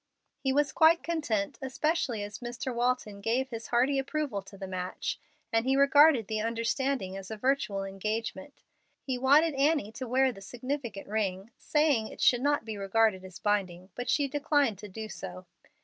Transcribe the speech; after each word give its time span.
He 0.39 0.51
was 0.51 0.71
quite 0.71 1.03
content, 1.03 1.59
especially 1.61 2.23
as 2.23 2.39
Mr. 2.39 2.73
Walton 2.73 3.21
gave 3.21 3.49
his 3.49 3.67
hearty 3.67 3.99
approval 3.99 4.41
to 4.41 4.57
the 4.57 4.65
match, 4.65 5.19
and 5.53 5.63
he 5.63 5.75
regarded 5.75 6.25
the 6.27 6.41
understanding 6.41 7.15
as 7.15 7.29
a 7.29 7.37
virtual 7.37 7.83
engagement. 7.83 8.63
He 9.03 9.19
wanted 9.19 9.53
Annie 9.53 9.91
to 9.91 10.07
wear 10.07 10.31
the 10.31 10.41
significant 10.41 11.07
ring, 11.07 11.51
saying 11.59 12.05
that 12.05 12.13
it 12.13 12.21
should 12.21 12.41
not 12.41 12.65
be 12.65 12.77
regarded 12.79 13.23
as 13.23 13.37
binding, 13.37 13.91
but 13.93 14.09
she 14.09 14.27
declined 14.27 14.79
to 14.79 14.87
do 14.89 15.07
so. 15.07 15.45